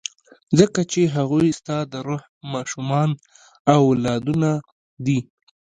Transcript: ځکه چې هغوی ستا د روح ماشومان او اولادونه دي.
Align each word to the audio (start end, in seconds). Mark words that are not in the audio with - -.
ځکه 0.59 0.81
چې 0.91 1.01
هغوی 1.15 1.49
ستا 1.59 1.77
د 1.91 1.93
روح 2.07 2.21
ماشومان 2.53 3.09
او 3.73 3.79
اولادونه 3.91 4.49
دي. 5.05 5.19